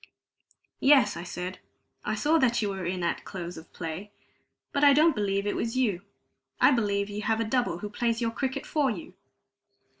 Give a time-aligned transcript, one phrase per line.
[0.79, 1.59] "Yes," I said,
[2.03, 4.09] "I saw that you were in at close of play.
[4.71, 6.01] But I don't believe it was you
[6.59, 9.13] I believe you have a double who plays your cricket for you!"